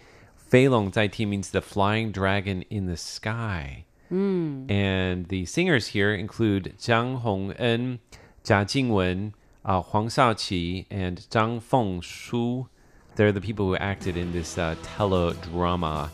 [0.53, 3.85] Fei Long Zai Tian means the flying dragon in the sky.
[4.11, 7.99] And the singers here include Zhang Hongen,
[8.43, 12.69] Jia Jingwen, uh, Huang Shaoqi, and Zhang Fengshu.
[13.17, 16.09] They're the people who acted in this uh, teledrama.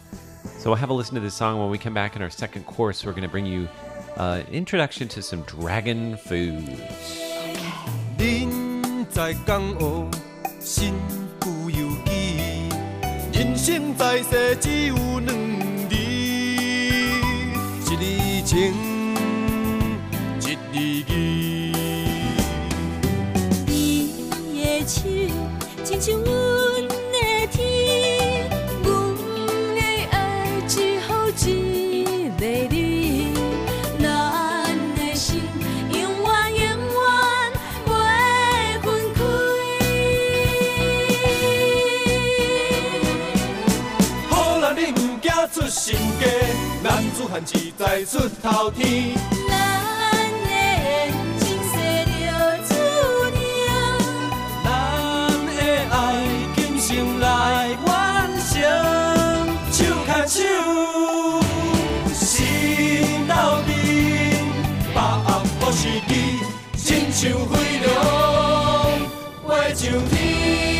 [0.59, 2.67] So we'll have a listen to this song when we come back in our second
[2.67, 3.05] course.
[3.05, 3.69] We're going to bring you
[4.17, 7.21] uh, an introduction to some dragon foods.
[8.19, 10.11] 人在江湖，
[10.61, 11.18] 身不由己。
[13.40, 15.34] 人生在世只有两
[15.88, 15.96] 字，
[17.86, 18.04] 一字
[18.46, 18.74] 情，
[20.42, 21.72] 一字义。
[23.66, 23.72] 你
[24.62, 25.08] 的手，
[25.86, 26.39] 亲像阮
[46.20, 46.26] 家，
[46.84, 49.16] 男子汉志在出头天。
[49.48, 49.52] 咱
[50.44, 51.74] 的缘前世
[52.12, 52.20] 就
[52.68, 52.72] 注
[53.32, 53.38] 定。
[54.64, 54.68] 咱
[55.56, 55.96] 的爱
[56.56, 56.88] 今生
[57.20, 57.26] 来
[57.86, 57.90] 完
[58.50, 58.54] 成，
[59.72, 60.38] 手牵手，
[62.14, 62.18] 心
[63.28, 63.34] 斗
[63.66, 63.70] 阵，
[64.94, 65.28] 把握
[65.60, 66.12] 好时机，
[66.76, 67.52] 亲像飞
[67.86, 67.88] 龙
[69.48, 70.79] 飞上天。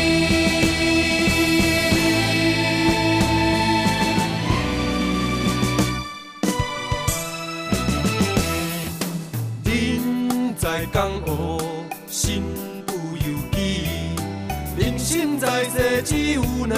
[16.10, 16.76] 只有两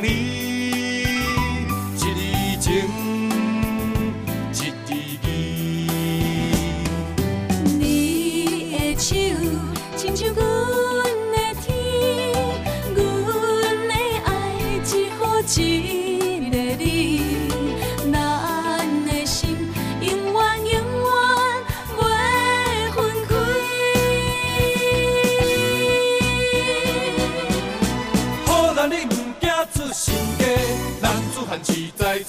[0.00, 0.47] 字，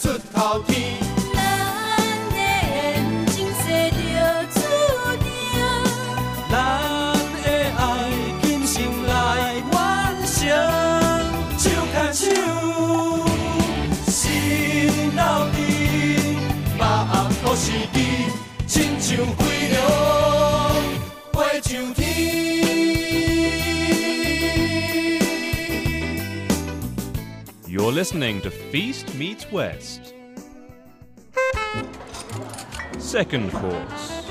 [0.09, 0.98] 出头天。
[27.88, 30.12] You're listening to Feast Meets West.
[32.98, 34.26] Second course.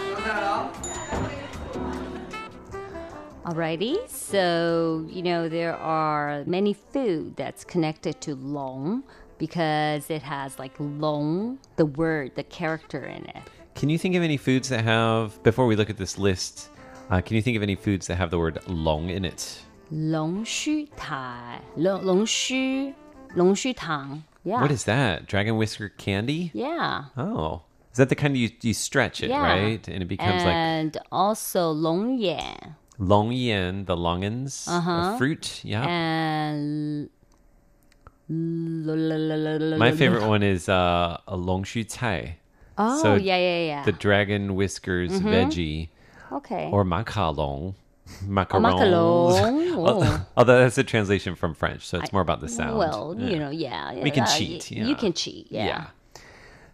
[3.43, 9.03] Alrighty, so you know there are many food that's connected to long
[9.39, 13.41] because it has like long, the word, the character in it.
[13.73, 16.69] Can you think of any foods that have, before we look at this list,
[17.09, 19.59] uh, can you think of any foods that have the word long in it?
[19.89, 22.93] 龙须台，龙龙须
[23.34, 24.24] Long Tang.
[24.44, 24.60] Yeah.
[24.62, 25.26] What is that?
[25.26, 26.50] Dragon whisker candy?
[26.54, 27.04] Yeah.
[27.16, 27.62] Oh.
[27.92, 29.42] Is that the kind you you stretch it, yeah.
[29.42, 29.88] right?
[29.88, 32.76] And it becomes and like And also long yan.
[32.98, 35.18] Long yan, the longans, uh-huh.
[35.18, 35.86] fruit, yeah.
[35.86, 37.10] And
[38.28, 42.38] my favorite one is uh, a long shu cai.
[42.76, 43.84] Oh, so yeah, yeah, yeah.
[43.84, 45.30] The dragon whiskers mm -hmm.
[45.30, 45.88] veggie.
[46.32, 46.70] Okay.
[46.70, 47.74] Or macarong.
[48.24, 48.62] Macarons.
[48.62, 49.74] macaron.
[49.76, 50.26] Oh.
[50.36, 52.78] Although that's a translation from French, so it's more about the sound.
[52.78, 53.28] Well, Yeah.
[53.28, 53.94] you know, yeah.
[54.02, 54.68] We can cheat.
[54.70, 54.86] y- Yeah.
[54.86, 55.46] You can cheat.
[55.50, 55.86] Yeah.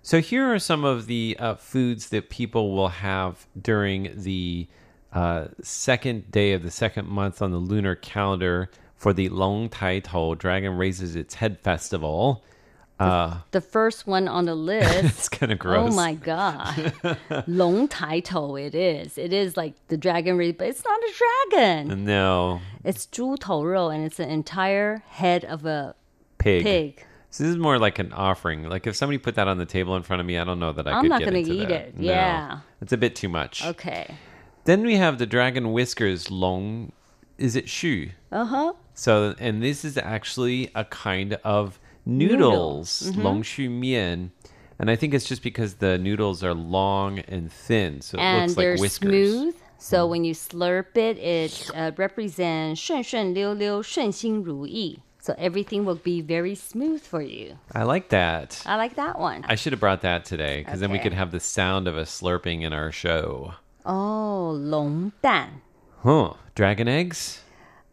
[0.02, 4.68] So here are some of the uh, foods that people will have during the
[5.12, 10.00] uh, second day of the second month on the lunar calendar for the Long Tai
[10.00, 12.42] Tou Dragon Raises Its Head Festival.
[12.99, 15.03] Uh, The first one on the list.
[15.05, 15.93] It's kinda gross.
[15.93, 16.91] Oh my god.
[17.47, 19.17] Long title it is.
[19.17, 21.13] It is like the dragon race, but it's not a
[21.51, 22.03] dragon.
[22.05, 25.95] no, It's 猪头肉 and it's an entire head of a
[26.39, 26.63] pig.
[26.63, 27.05] pig.
[27.31, 28.67] So this is more like an offering.
[28.67, 30.73] Like if somebody put that on the table in front of me, I don't know
[30.73, 31.71] that I I'm could not get gonna into eat that.
[31.89, 31.97] it.
[31.99, 32.03] No.
[32.05, 32.59] Yeah.
[32.81, 33.65] it's a bit too much.
[33.65, 34.15] Okay.
[34.65, 36.91] Then we have the dragon whiskers long.
[37.37, 38.09] Is it shu?
[38.31, 38.73] Uh-huh.
[38.93, 41.79] So, and this is actually a kind of Noodle.
[42.05, 43.23] noodles, Mhm.
[43.23, 44.31] long shu mian.
[44.79, 48.41] And I think it's just because the noodles are long and thin, so it and
[48.43, 49.09] looks they're like whiskers.
[49.33, 49.55] smooth.
[49.77, 54.99] So when you slurp it, it uh, represents 顺顺溜溜、顺心如意.
[55.21, 57.57] So everything will be very smooth for you.
[57.73, 58.61] I like that.
[58.65, 59.43] I like that one.
[59.47, 61.09] I should have brought that today because then we Okay.
[61.09, 63.53] could have the sound of us slurping in our show.
[63.85, 65.61] Oh, 龙蛋.
[66.03, 66.33] Huh.
[66.55, 67.41] Dragon eggs?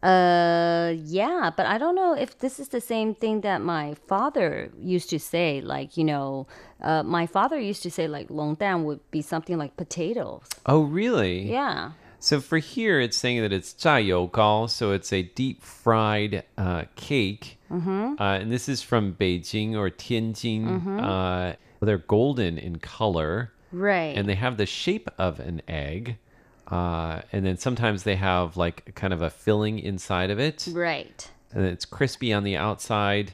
[0.02, 4.70] Uh, yeah, but I don't know if this is the same thing that my father
[4.78, 5.60] used to say.
[5.60, 6.48] Like, you know,
[6.80, 10.42] uh, my father used to say like longdan would be something like potatoes.
[10.66, 11.48] Oh, really?
[11.48, 11.92] Yeah.
[12.18, 17.58] So for here, it's saying that it's chayokal, so it's a deep fried uh, cake,
[17.68, 18.14] mm-hmm.
[18.16, 20.64] uh, and this is from Beijing or Tianjin.
[20.64, 21.00] Mm-hmm.
[21.00, 24.16] Uh, they're golden in color, right?
[24.16, 26.16] And they have the shape of an egg.
[26.71, 30.67] Uh, and then sometimes they have like kind of a filling inside of it.
[30.71, 31.29] Right.
[31.53, 33.33] And it's crispy on the outside.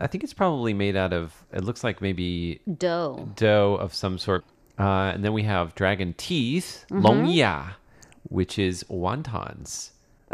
[0.00, 3.28] I think it's probably made out of, it looks like maybe Dough.
[3.36, 4.44] dough of some sort.
[4.78, 7.02] Uh, and then we have dragon teeth, Mhm.
[7.02, 7.74] 龙牙,
[8.28, 9.90] which is wontons.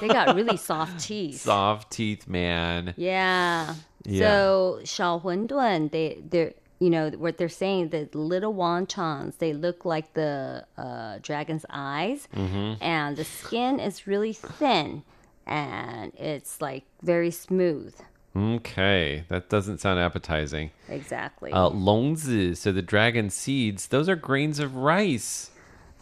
[0.00, 1.42] They got really soft teeth.
[1.42, 2.94] Soft teeth, man.
[2.96, 3.74] Yeah.
[4.04, 4.26] Yeah.
[4.26, 10.65] So 小馄饨, they they're you know what they're saying the little wontons—they look like the
[10.77, 12.27] uh, dragon's eyes.
[12.35, 12.83] Mm-hmm.
[12.83, 15.03] and the skin is really thin
[15.45, 17.95] and it's like very smooth.
[18.35, 19.25] Okay.
[19.27, 20.71] That doesn't sound appetizing.
[20.89, 21.51] Exactly.
[21.51, 25.51] Uh, longzi so the dragon seeds those are grains of rice.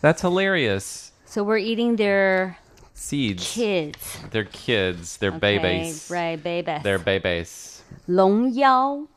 [0.02, 1.12] That's hilarious.
[1.26, 2.58] So we're eating their
[2.94, 3.54] seeds.
[3.54, 4.18] kids.
[4.32, 5.18] Their kids.
[5.18, 6.10] Their okay, babies.
[6.10, 6.84] Right babies.
[6.84, 7.84] Their babies.
[8.08, 9.08] Long yao.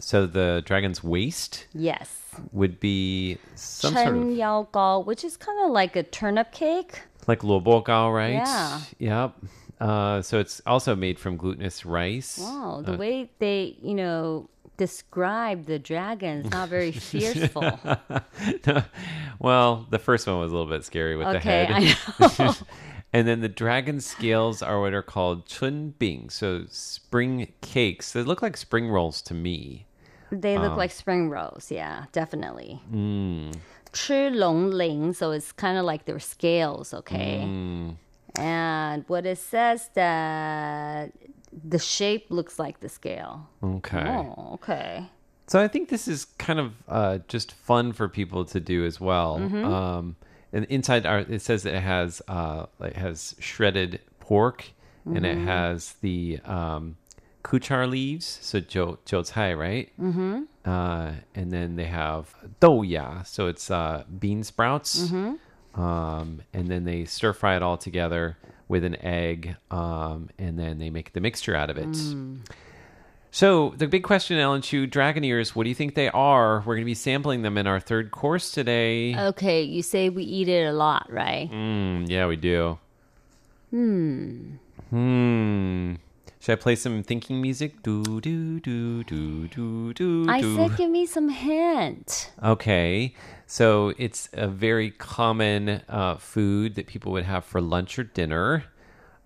[0.00, 1.66] So the dragon's waist.
[1.74, 2.22] Yes.
[2.52, 7.02] Would be some sort of yao gao, which is kind of like a turnip cake.
[7.26, 8.34] Like luo gao, right?
[8.34, 8.80] Yeah.
[8.98, 9.34] Yep.
[9.80, 12.38] Uh, so it's also made from glutinous rice.
[12.38, 17.62] Wow, the uh, way they, you know, describe the dragon is not very fearful.
[18.66, 18.82] no.
[19.38, 21.96] Well, the first one was a little bit scary with okay, the head.
[22.18, 22.54] I know.
[23.10, 28.12] And then the dragon scales are what are called chun bing, so spring cakes.
[28.12, 29.86] They look like spring rolls to me.
[30.31, 32.81] They look Um, like spring rolls, yeah, definitely.
[32.91, 33.53] Mm.
[33.91, 37.43] 吃龙鳞, so it's kind of like their scales, okay?
[37.45, 37.95] Mm.
[38.39, 41.11] And what it says that
[41.51, 43.47] the shape looks like the scale.
[43.63, 44.03] Okay.
[44.09, 45.05] Oh, okay.
[45.45, 48.99] So I think this is kind of uh, just fun for people to do as
[48.99, 49.37] well.
[49.39, 49.63] Mhm.
[49.63, 50.15] Um,
[50.51, 54.71] and inside our, it says that it has uh, it has shredded pork,
[55.05, 55.45] and it Mhm.
[55.45, 56.95] has the um,
[57.48, 59.90] kuchar leaves, so jiu jiu cai, right?
[59.98, 60.46] Mhm.
[60.64, 65.08] Uh, and then they have douya, so it's uh, bean sprouts.
[65.08, 65.38] Mhm.
[65.74, 68.36] Um, and then they stir fry it all together
[68.68, 71.88] with an egg, um, and then they make the mixture out of it.
[71.88, 72.40] Mm.
[73.30, 75.54] So the big question, Ellen Chu, dragon ears.
[75.54, 76.58] What do you think they are?
[76.60, 79.14] We're going to be sampling them in our third course today.
[79.16, 81.48] Okay, you say we eat it a lot, right?
[81.50, 82.78] Mm, yeah, we do.
[83.70, 84.56] Hmm.
[84.90, 85.94] Hmm.
[86.48, 87.82] Should I play some thinking music?
[87.82, 90.26] Do do do do do do.
[90.30, 92.32] I said give me some hint.
[92.42, 93.12] Okay,
[93.46, 98.64] so it's a very common uh, food that people would have for lunch or dinner,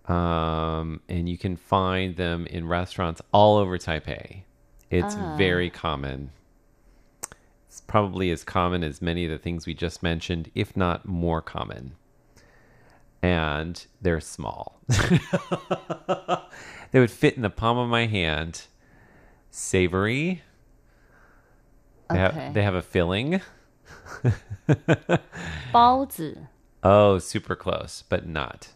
[0.09, 4.43] um, and you can find them in restaurants all over Taipei.
[4.91, 5.37] It's Ah.
[5.37, 6.33] very common.
[7.69, 11.41] It's probably as common as many of the things we just mentioned, if not more
[11.41, 11.93] common.
[13.23, 14.81] And they're small.
[16.93, 18.67] they would fit in the palm of my hand.
[19.51, 20.43] Savory.
[22.09, 22.41] They, Okay.
[22.41, 23.41] have, they have a filling.
[25.73, 26.37] 包子.
[26.83, 28.69] Oh, super close, but not.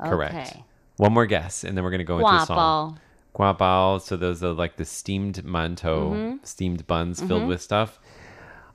[0.00, 0.34] Correct.
[0.52, 0.64] Okay.
[0.96, 2.98] One more guess, and then we're going to go into a song.
[3.34, 4.00] Guabao.
[4.00, 6.46] So those are like the steamed mantou, Mhm.
[6.46, 7.48] steamed buns filled Mhm.
[7.48, 7.98] with stuff.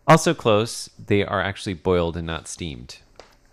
[0.07, 0.89] Also close.
[0.99, 2.99] They are actually boiled and not steamed.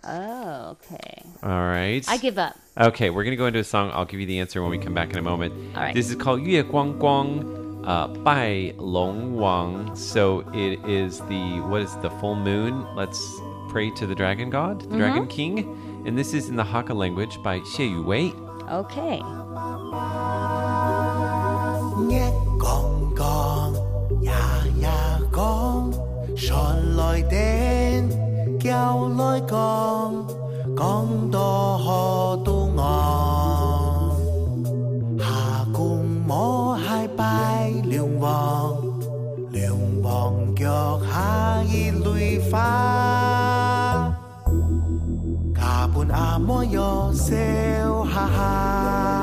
[0.03, 1.23] Oh, okay.
[1.43, 2.03] All right.
[2.07, 2.57] I give up.
[2.77, 3.91] Okay, we're going to go into a song.
[3.93, 5.53] I'll give you the answer when we come back in a moment.
[5.75, 5.93] All right.
[5.93, 9.95] This is called Yue Guang Guang uh, by Long Wang.
[9.95, 12.85] So it is the, what is the full moon?
[12.95, 13.21] Let's
[13.69, 14.97] pray to the dragon god, the mm-hmm.
[14.97, 16.03] dragon king.
[16.05, 18.33] And this is in the Hakka language by Xie Yu Wei.
[18.69, 19.21] Okay.
[28.60, 30.26] 一讲讲，呀呀讲，上来顶，叫来讲，
[30.76, 34.10] 讲多可都昂。
[35.18, 35.24] 下
[35.72, 35.88] 官
[36.26, 38.76] 摸系拜梁王，
[39.50, 42.56] 梁王脚下热泪花，
[45.54, 47.34] 家本阿摩又笑
[48.04, 49.19] 哈哈。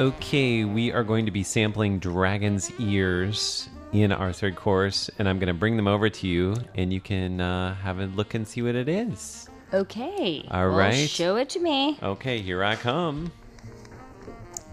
[0.00, 5.38] Okay, we are going to be sampling Dragon's Ears in our third course, and I'm
[5.38, 8.46] going to bring them over to you, and you can uh, have a look and
[8.46, 9.48] see what it is.
[9.72, 10.48] Okay.
[10.50, 11.08] All well, right.
[11.08, 11.96] Show it to me.
[12.02, 13.30] Okay, here I come.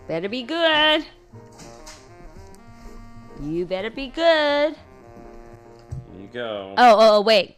[0.07, 1.05] Better be good.
[3.43, 4.73] You better be good.
[4.73, 6.73] Here you go.
[6.79, 7.57] Oh, oh, oh wait.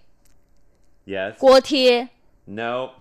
[1.05, 1.39] Yes.
[1.39, 2.09] Guotie.
[2.45, 2.91] No.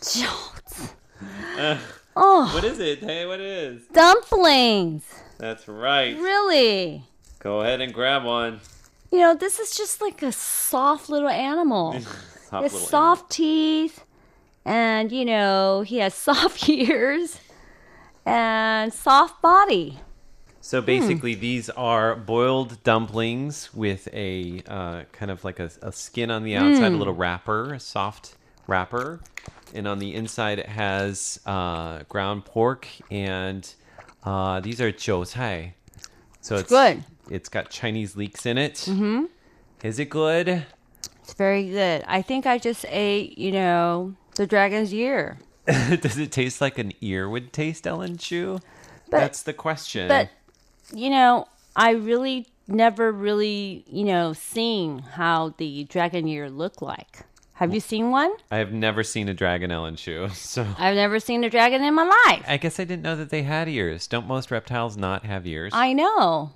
[2.16, 2.50] Oh.
[2.54, 3.00] What is it?
[3.00, 3.82] Hey, what is?
[3.92, 5.04] Dumplings.
[5.38, 6.16] That's right.
[6.18, 7.04] Really?
[7.40, 8.60] Go ahead and grab one.
[9.12, 12.00] You know, this is just like a soft little animal.
[12.48, 14.04] Soft With little soft teeth,
[14.64, 17.40] and you know, he has soft ears
[18.24, 19.98] and soft body.
[20.60, 20.86] So Hmm.
[20.86, 26.44] basically, these are boiled dumplings with a uh, kind of like a, a skin on
[26.44, 26.98] the outside, a Mm.
[26.98, 28.35] little wrapper, a soft
[28.66, 29.20] wrapper,
[29.74, 33.74] and on the inside it has uh, ground pork and
[34.24, 35.74] uh, these are 韭菜.
[36.40, 37.04] So it's good.
[37.30, 38.74] It's got Chinese leeks in it.
[38.74, 39.24] Mm-hmm.
[39.82, 40.64] Is it good?
[41.22, 42.04] It's very good.
[42.06, 45.38] I think I just ate, you know, the dragon's ear.
[45.66, 48.60] Does it taste like an ear would taste, Ellen Chu?
[49.10, 50.08] But- That's the question.
[50.08, 50.30] But
[50.92, 57.24] you know, I really never really, you know, seen how the dragon ear look like.
[57.56, 58.32] Have you seen one?
[58.50, 60.28] I have never seen a dragon Ellen Chu.
[60.34, 62.44] so I've never seen a dragon in my life.
[62.46, 64.06] I guess I didn't know that they had ears.
[64.06, 65.72] Don't most reptiles not have ears?
[65.74, 66.52] I know.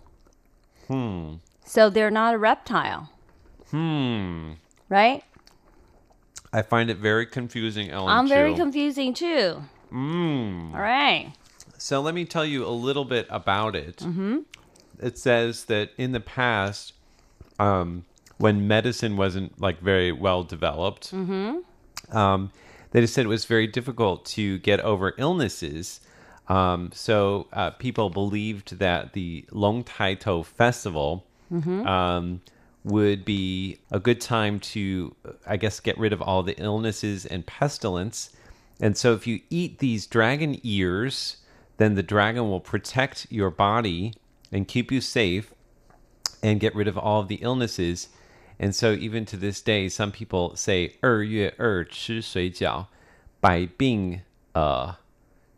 [0.89, 1.35] Hmm.
[1.65, 3.11] So they're not a reptile,
[3.71, 4.53] Hmm.
[4.89, 5.23] right?
[6.53, 8.11] I find it very confusing, Ellen.
[8.11, 8.57] I'm very Chu.
[8.57, 9.63] confusing too.
[9.93, 10.75] Mm.
[10.75, 11.33] All right.
[11.79, 13.99] So let me tell you a little bit about it.
[13.99, 14.39] Mm-hmm.
[15.01, 16.93] It says that in the past,
[17.61, 18.05] um,
[18.41, 22.17] when medicine wasn't like very well developed, Mm-hmm.
[22.17, 22.51] um,
[22.93, 26.01] they just said it was very difficult to get over illnesses.
[26.49, 31.87] Um, so uh, people believed that the Long Tai Tou festival Mhm.
[31.87, 32.41] um,
[32.83, 35.15] would be a good time to,
[35.47, 38.31] I guess, get rid of all the illnesses and pestilence.
[38.81, 41.37] And so if you eat these dragon ears,
[41.77, 44.15] then the dragon will protect your body
[44.51, 45.53] and keep you safe
[46.43, 48.09] and get rid of all of the illnesses.
[48.60, 52.88] And so even to this day, some people say 二月二吃水饺，
[53.42, 54.22] 百病
[54.54, 54.96] 呃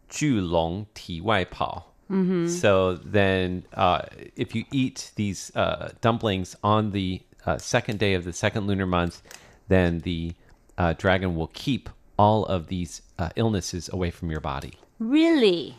[0.09, 1.93] 巨龙体外跑。
[2.09, 2.47] Mhm.
[2.47, 4.01] So then, uh,
[4.35, 8.87] if you eat these uh, dumplings on the uh, second day of the second lunar
[8.87, 9.21] month,
[9.67, 10.33] then the
[10.77, 14.73] uh, dragon will keep all of these uh, illnesses away from your body.
[14.99, 15.75] Really?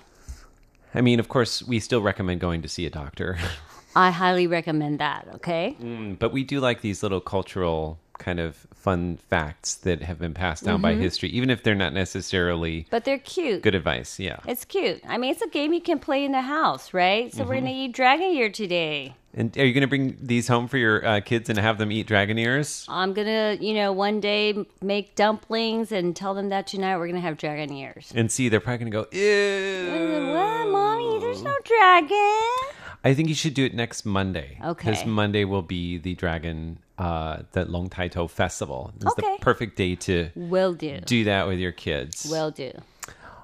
[0.95, 3.39] I mean, of course, we still recommend going to see a doctor,
[3.96, 5.76] I highly recommend that, okay?
[5.82, 10.34] Mm, but we do like these little cultural kind of fun facts that have been
[10.34, 11.00] passed down by Mhm.
[11.00, 13.62] history, even if they're not necessarily But they're cute.
[13.64, 14.20] good advice.
[14.20, 14.38] Yeah.
[14.48, 15.02] It's cute.
[15.08, 17.34] I mean, it's a game you can play in the house, right?
[17.34, 17.62] So we're Mhm.
[17.62, 19.16] going to eat dragon ear today.
[19.36, 21.92] And are you going to bring these home for your uh, kids and have them
[21.92, 22.86] eat dragon ears?
[22.88, 27.08] I'm going to, you know, one day make dumplings and tell them that tonight we're
[27.08, 28.14] going to have dragon ears.
[28.16, 30.34] And see, they're probably going to go, ew.
[30.34, 31.20] What, mommy?
[31.20, 32.78] There's no dragon.
[33.04, 34.58] I think you should do it next Monday.
[34.64, 34.92] Okay.
[34.92, 38.94] Because Monday will be the dragon, uh, the Long Tai Tou festival.
[38.96, 39.36] It's Okay.
[39.38, 41.00] the perfect day to Will do.
[41.06, 42.26] do that with your kids.
[42.30, 42.72] Will do.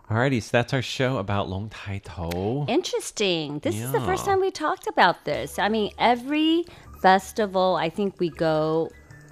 [0.10, 2.66] Alrighty, so that's our show about Long Tai Tou.
[2.68, 3.60] Interesting.
[3.60, 5.60] This is the first time we talked about this.
[5.60, 6.66] I mean, every
[7.02, 8.90] festival I think we go,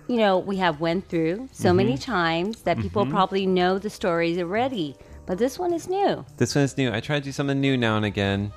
[0.07, 2.01] you know, we have went through so many Mhm.
[2.03, 3.09] times that people Mhm.
[3.11, 4.95] probably know the stories already.
[5.25, 6.25] But this one is new.
[6.38, 6.91] This one is new.
[6.93, 8.51] I try to do something new now and again.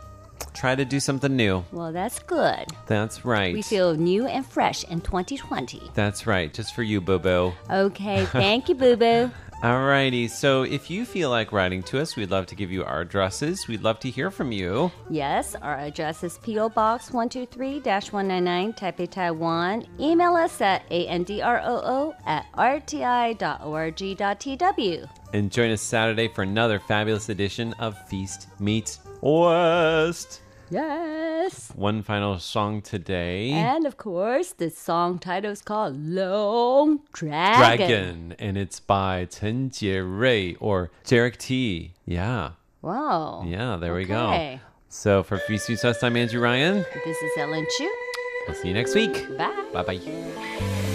[0.55, 1.65] Try to do something new.
[1.73, 2.67] Well, that's good.
[2.87, 3.55] That's right.
[3.55, 5.91] We feel new and fresh in 2020.
[5.95, 6.53] That's right.
[6.53, 7.55] Just for you, Bobo.
[7.71, 9.31] Okay, thank you, Boo Boo.
[9.63, 13.03] Alrighty, so if you feel like writing to us, we'd love to give you our
[13.03, 13.69] addresses.
[13.69, 14.91] We'd love to hear from you.
[15.11, 16.71] Yes, our address is P.O.
[16.71, 19.87] Box 123 199, Taipei, Taiwan.
[20.01, 23.39] Email us at andrew at rti.org.tw.
[25.35, 30.41] And join us Saturday for another fabulous edition of Feast Meets West.
[30.71, 31.73] Yes.
[31.75, 33.51] One final song today.
[33.51, 37.59] And of course, the song title is called Long Dragon.
[37.59, 41.93] Dragon, and it's by Chen Jierui or Jarek T.
[42.07, 42.53] Yeah.
[42.83, 43.45] Wow.
[43.47, 44.61] Yeah, there we go.
[44.89, 46.85] So for Meets West, I'm Andrew Ryan.
[47.05, 47.93] This is Ellen Chu.
[48.47, 49.37] We'll see you next week.
[49.37, 49.65] Bye.
[49.73, 50.87] Bye bye.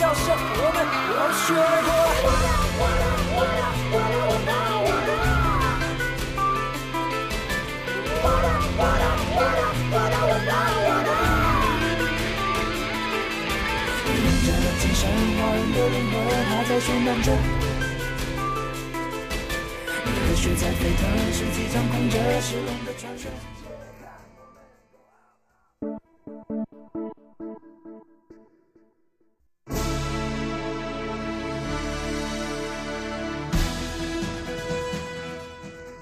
[0.00, 0.32] 笑声我
[0.72, 0.80] 们
[1.12, 1.90] 都学过。
[14.42, 15.02] 沿着金山
[15.36, 16.16] 华人的灵魂
[16.48, 17.28] 还在宣传着。
[20.16, 23.28] 热血在沸腾，实际掌控着时空的传说。